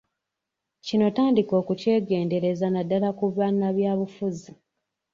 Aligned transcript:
Kino 0.85 1.05
tandika 1.15 1.53
okukyegendereza 1.61 2.65
naddala 2.69 3.09
ku 3.17 3.25
bannabyabufuzi. 3.37 4.51